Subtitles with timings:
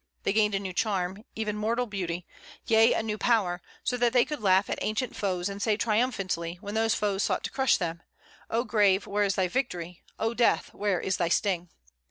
[0.23, 2.25] They gained a new charm, even moral beauty,
[2.65, 6.55] yea, a new power, so that they could laugh at ancient foes, and say triumphantly,
[6.59, 8.01] when those foes sought to crush them,
[8.49, 10.01] "O Grave, where is thy victory?
[10.17, 11.69] O Death, where is thy sting?"